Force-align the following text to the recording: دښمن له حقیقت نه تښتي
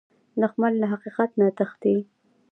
دښمن 0.41 0.73
له 0.81 0.85
حقیقت 0.91 1.29
نه 1.39 1.47
تښتي 1.57 1.95